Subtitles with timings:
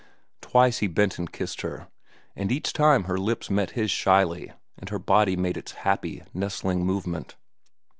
[0.41, 1.87] Twice he bent and kissed her,
[2.35, 6.83] and each time her lips met his shyly and her body made its happy, nestling
[6.83, 7.35] movement.